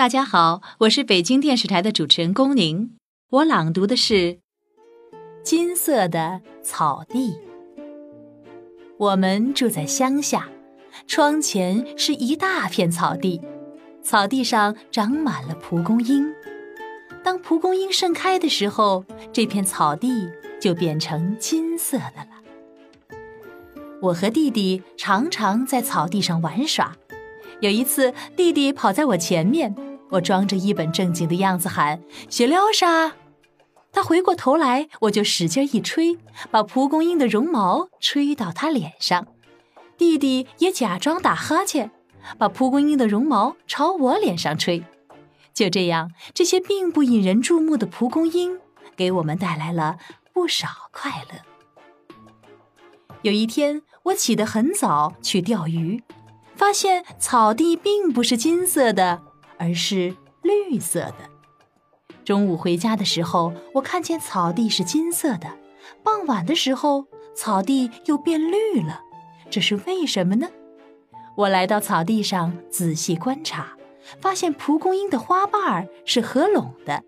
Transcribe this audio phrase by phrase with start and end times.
[0.00, 2.96] 大家好，我是北京电视台的主持人龚宁。
[3.28, 4.14] 我朗读的是
[5.42, 7.32] 《金色的草地》。
[8.96, 10.48] 我们住在乡下，
[11.06, 13.42] 窗前是一大片草地，
[14.02, 16.32] 草地上长满了蒲公英。
[17.22, 19.04] 当蒲公英盛开的时候，
[19.34, 23.16] 这片草地就变成金色的了。
[24.00, 26.96] 我和弟弟常常在草地上玩耍。
[27.60, 29.76] 有一次，弟弟跑在我前面，
[30.10, 33.14] 我装着一本正经的样子喊：“雪撩莎！”
[33.92, 36.18] 他回过头来，我就使劲一吹，
[36.50, 39.26] 把蒲公英的绒毛吹到他脸上。
[39.96, 41.90] 弟弟也假装打哈欠，
[42.38, 44.84] 把蒲公英的绒毛朝我脸上吹。
[45.52, 48.58] 就这样，这些并不引人注目的蒲公英
[48.96, 49.98] 给我们带来了
[50.32, 52.06] 不少快乐。
[53.22, 56.02] 有一天，我起得很早去钓鱼。
[56.54, 59.22] 发现草地并不是金色的，
[59.60, 61.14] 而是绿色的。
[62.24, 65.48] 中午回家的时候，我看见草地是金色的；
[66.02, 67.04] 傍晚的时候，
[67.36, 69.02] 草地又变绿了。
[69.50, 70.48] 这是为什么呢？
[71.36, 73.76] 我来到草地上仔细观察，
[74.18, 77.02] 发现蒲公英的花瓣儿是合拢的。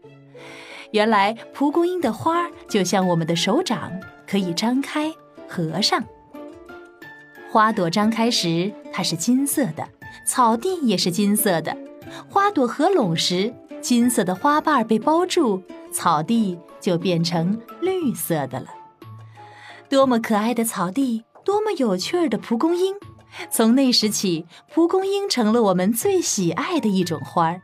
[0.91, 3.93] 原来蒲公英的花就像我们的手掌，
[4.27, 5.11] 可以张开、
[5.49, 6.05] 合上。
[7.51, 9.85] 花朵张开时，它是金色的；
[10.27, 11.77] 草地也是金色的。
[12.29, 18.67] 花朵合拢时，金色的花瓣被包住，草地就变成绿色的了。
[19.89, 22.95] 多么可爱的草地，多么有趣儿的蒲公英！
[23.51, 27.63] 从那时起，蒲公英成了我们最喜爱的一种花儿。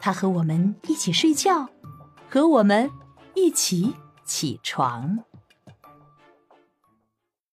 [0.00, 1.68] 它和我们一起睡觉，
[2.28, 2.90] 和我们
[3.34, 5.18] 一起起床。